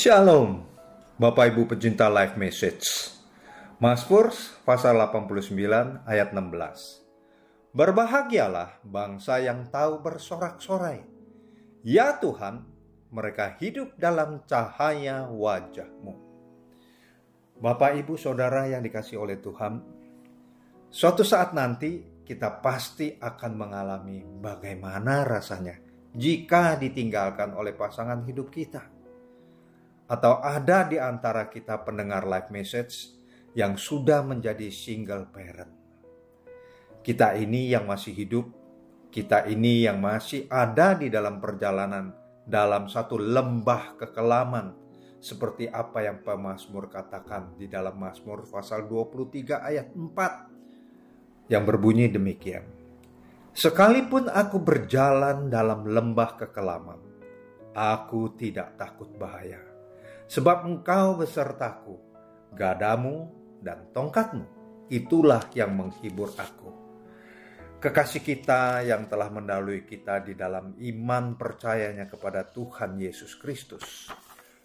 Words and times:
Shalom, 0.00 0.64
Bapak 1.20 1.52
Ibu 1.52 1.68
pecinta 1.68 2.08
live 2.08 2.32
message. 2.40 3.12
Mazmur 3.76 4.32
pasal 4.64 4.96
89 4.96 5.52
ayat 6.08 6.32
16. 6.32 7.76
Berbahagialah 7.76 8.80
bangsa 8.80 9.44
yang 9.44 9.68
tahu 9.68 10.00
bersorak-sorai. 10.00 11.04
Ya 11.84 12.16
Tuhan, 12.16 12.64
mereka 13.12 13.60
hidup 13.60 13.92
dalam 14.00 14.40
cahaya 14.48 15.28
wajahmu. 15.28 16.16
Bapak, 17.60 18.00
Ibu, 18.00 18.16
Saudara 18.16 18.72
yang 18.72 18.80
dikasih 18.80 19.20
oleh 19.20 19.36
Tuhan, 19.36 19.84
suatu 20.88 21.20
saat 21.20 21.52
nanti 21.52 22.24
kita 22.24 22.64
pasti 22.64 23.20
akan 23.20 23.52
mengalami 23.52 24.24
bagaimana 24.24 25.28
rasanya 25.28 25.76
jika 26.16 26.80
ditinggalkan 26.80 27.52
oleh 27.52 27.76
pasangan 27.76 28.24
hidup 28.24 28.48
kita 28.48 28.99
atau 30.10 30.42
ada 30.42 30.82
di 30.90 30.98
antara 30.98 31.46
kita 31.46 31.86
pendengar 31.86 32.26
live 32.26 32.50
message 32.50 33.14
yang 33.54 33.78
sudah 33.78 34.26
menjadi 34.26 34.66
single 34.66 35.30
parent. 35.30 35.70
Kita 37.00 37.38
ini 37.38 37.70
yang 37.70 37.86
masih 37.86 38.10
hidup, 38.18 38.50
kita 39.14 39.46
ini 39.46 39.86
yang 39.86 40.02
masih 40.02 40.50
ada 40.50 40.98
di 40.98 41.06
dalam 41.06 41.38
perjalanan 41.38 42.10
dalam 42.42 42.90
satu 42.90 43.22
lembah 43.22 43.94
kekelaman 44.02 44.74
seperti 45.22 45.70
apa 45.70 46.02
yang 46.02 46.26
pemazmur 46.26 46.90
katakan 46.90 47.54
di 47.54 47.70
dalam 47.70 47.94
Mazmur 47.94 48.50
pasal 48.50 48.90
23 48.90 49.62
ayat 49.62 49.94
4 49.94 51.54
yang 51.54 51.62
berbunyi 51.62 52.10
demikian. 52.10 52.66
Sekalipun 53.54 54.26
aku 54.26 54.58
berjalan 54.58 55.50
dalam 55.50 55.86
lembah 55.86 56.38
kekelaman, 56.38 56.98
aku 57.74 58.32
tidak 58.38 58.78
takut 58.78 59.10
bahaya 59.18 59.69
Sebab 60.30 60.62
engkau 60.62 61.18
besertaku, 61.18 61.98
gadamu 62.54 63.26
dan 63.58 63.90
tongkatmu, 63.90 64.46
itulah 64.86 65.42
yang 65.58 65.74
menghibur 65.74 66.30
aku. 66.38 66.70
Kekasih 67.82 68.22
kita 68.22 68.86
yang 68.86 69.10
telah 69.10 69.26
mendahului 69.26 69.82
kita 69.82 70.22
di 70.22 70.38
dalam 70.38 70.78
iman 70.78 71.34
percayanya 71.34 72.06
kepada 72.06 72.46
Tuhan 72.46 72.94
Yesus 73.02 73.34
Kristus 73.42 74.06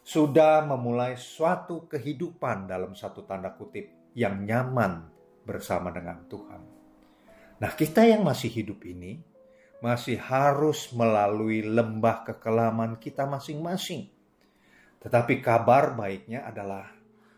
sudah 0.05 0.61
memulai 0.69 1.17
suatu 1.17 1.89
kehidupan 1.89 2.69
dalam 2.69 2.93
satu 2.93 3.25
tanda 3.25 3.57
kutip 3.57 4.13
yang 4.13 4.45
nyaman 4.45 5.09
bersama 5.49 5.89
dengan 5.89 6.29
Tuhan. 6.29 6.61
Nah, 7.57 7.71
kita 7.73 8.05
yang 8.05 8.21
masih 8.21 8.53
hidup 8.53 8.85
ini 8.85 9.17
masih 9.81 10.21
harus 10.21 10.93
melalui 10.93 11.65
lembah 11.65 12.21
kekelaman 12.21 13.01
kita 13.01 13.25
masing-masing 13.25 14.14
tetapi 15.05 15.37
kabar 15.37 15.93
baiknya 15.93 16.49
adalah 16.49 16.89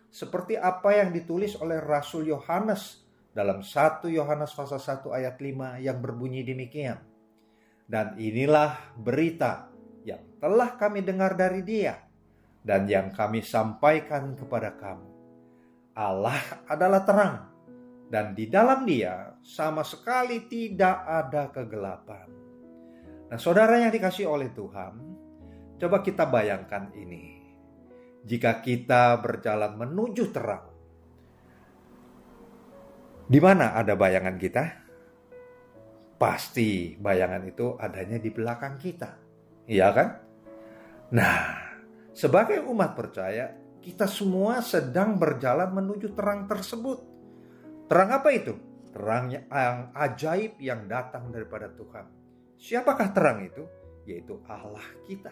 seperti 0.07 0.55
apa 0.55 1.03
yang 1.03 1.11
ditulis 1.11 1.59
oleh 1.59 1.83
Rasul 1.83 2.31
Yohanes 2.31 3.03
dalam 3.35 3.59
1 3.59 4.07
Yohanes 4.07 4.55
pasal 4.55 4.79
1 4.79 5.03
ayat 5.11 5.35
5 5.35 5.83
yang 5.83 5.99
berbunyi 5.99 6.47
demikian. 6.47 6.95
Dan 7.83 8.15
inilah 8.15 8.95
berita 8.95 9.67
yang 10.07 10.39
telah 10.39 10.79
kami 10.79 11.03
dengar 11.03 11.35
dari 11.35 11.59
dia 11.59 11.99
dan 12.63 12.87
yang 12.87 13.11
kami 13.11 13.43
sampaikan 13.43 14.31
kepada 14.39 14.71
kamu. 14.79 15.11
Allah 15.91 16.39
adalah 16.71 17.03
terang 17.03 17.35
dan 18.07 18.31
di 18.31 18.47
dalam 18.47 18.87
dia 18.87 19.35
sama 19.43 19.83
sekali 19.83 20.47
tidak 20.47 21.03
ada 21.03 21.51
kegelapan. 21.51 22.31
Nah 23.27 23.39
saudara 23.39 23.75
yang 23.75 23.91
dikasih 23.91 24.23
oleh 24.23 24.55
Tuhan, 24.55 24.93
coba 25.75 25.99
kita 25.99 26.23
bayangkan 26.27 26.91
ini 26.95 27.46
jika 28.27 28.59
kita 28.59 29.15
berjalan 29.23 29.79
menuju 29.79 30.35
terang. 30.35 30.67
Di 33.27 33.39
mana 33.39 33.71
ada 33.71 33.95
bayangan 33.95 34.35
kita? 34.35 34.63
Pasti 36.19 36.99
bayangan 36.99 37.43
itu 37.47 37.79
adanya 37.79 38.19
di 38.19 38.27
belakang 38.27 38.75
kita. 38.75 39.15
Iya 39.67 39.87
kan? 39.95 40.09
Nah, 41.15 41.39
sebagai 42.11 42.63
umat 42.67 42.99
percaya, 42.99 43.55
kita 43.79 44.07
semua 44.11 44.59
sedang 44.59 45.15
berjalan 45.15 45.71
menuju 45.71 46.11
terang 46.11 46.47
tersebut. 46.51 46.99
Terang 47.87 48.11
apa 48.11 48.27
itu? 48.35 48.55
Terang 48.91 49.31
yang 49.31 49.91
ajaib 49.95 50.59
yang 50.59 50.87
datang 50.91 51.31
daripada 51.31 51.71
Tuhan. 51.71 52.05
Siapakah 52.59 53.09
terang 53.15 53.39
itu? 53.47 53.63
Yaitu 54.03 54.39
Allah 54.47 54.83
kita. 55.07 55.31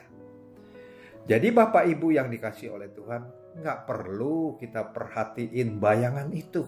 Jadi 1.26 1.50
Bapak 1.50 1.90
Ibu 1.90 2.14
yang 2.14 2.30
dikasih 2.30 2.78
oleh 2.78 2.94
Tuhan, 2.94 3.26
nggak 3.58 3.90
perlu 3.90 4.62
kita 4.62 4.94
perhatiin 4.94 5.82
bayangan 5.82 6.30
itu. 6.30 6.62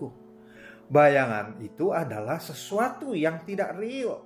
Bayangan 0.89 1.61
itu 1.61 1.93
adalah 1.93 2.41
sesuatu 2.41 3.13
yang 3.13 3.45
tidak 3.45 3.77
real. 3.77 4.23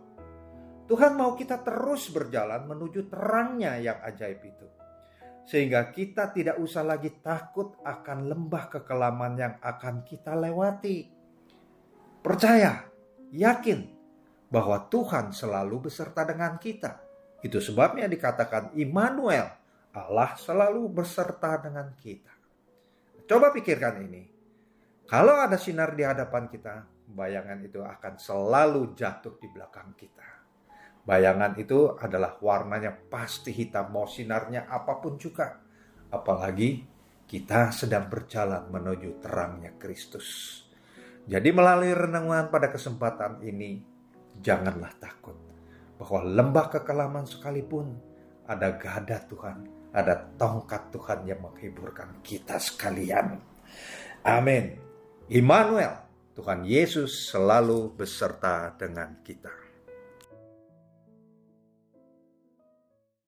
Tuhan 0.87 1.19
mau 1.19 1.35
kita 1.35 1.59
terus 1.67 2.07
berjalan 2.15 2.63
menuju 2.63 3.11
terangnya 3.11 3.75
yang 3.75 3.99
ajaib 4.07 4.39
itu. 4.39 4.67
Sehingga 5.43 5.91
kita 5.91 6.31
tidak 6.31 6.63
usah 6.63 6.85
lagi 6.87 7.11
takut 7.19 7.75
akan 7.83 8.31
lembah 8.31 8.71
kekelaman 8.71 9.33
yang 9.35 9.55
akan 9.59 10.07
kita 10.07 10.31
lewati. 10.37 11.11
Percaya, 12.23 12.87
yakin 13.35 13.79
bahwa 14.47 14.87
Tuhan 14.87 15.35
selalu 15.35 15.91
beserta 15.91 16.23
dengan 16.23 16.55
kita. 16.55 17.03
Itu 17.41 17.57
sebabnya 17.57 18.05
dikatakan 18.05 18.77
Immanuel, 18.77 19.60
Allah 19.91 20.39
selalu 20.39 20.87
berserta 20.87 21.59
dengan 21.59 21.91
kita. 21.99 22.31
Coba 23.27 23.51
pikirkan 23.51 24.07
ini. 24.07 24.23
Kalau 25.03 25.35
ada 25.35 25.59
sinar 25.59 25.91
di 25.91 26.07
hadapan 26.07 26.47
kita, 26.47 26.87
bayangan 27.11 27.59
itu 27.59 27.83
akan 27.83 28.15
selalu 28.15 28.95
jatuh 28.95 29.35
di 29.35 29.51
belakang 29.51 29.91
kita. 29.99 30.23
Bayangan 31.03 31.59
itu 31.59 31.91
adalah 31.99 32.39
warnanya 32.39 32.95
pasti 33.11 33.51
hitam, 33.51 33.91
mau 33.91 34.07
sinarnya 34.07 34.71
apa 34.71 35.03
pun 35.03 35.19
juga. 35.19 35.59
Apalagi 36.07 36.87
kita 37.27 37.75
sedang 37.75 38.07
berjalan 38.07 38.71
menuju 38.71 39.19
terangnya 39.19 39.75
Kristus. 39.75 40.59
Jadi 41.27 41.51
melalui 41.51 41.91
renungan 41.91 42.47
pada 42.47 42.71
kesempatan 42.71 43.43
ini, 43.43 43.83
janganlah 44.39 44.95
takut 45.03 45.35
bahwa 45.99 46.23
lembah 46.23 46.79
kekelaman 46.79 47.27
sekalipun 47.27 47.99
ada 48.47 48.73
gada 48.79 49.21
Tuhan 49.27 49.80
ada 49.91 50.15
tongkat 50.39 50.91
Tuhan 50.91 51.27
yang 51.27 51.43
menghiburkan 51.43 52.23
kita 52.23 52.55
sekalian. 52.57 53.39
Amin. 54.23 54.79
Immanuel, 55.31 55.95
Tuhan 56.35 56.63
Yesus 56.63 57.31
selalu 57.31 57.95
beserta 57.95 58.71
dengan 58.75 59.19
kita. 59.23 59.70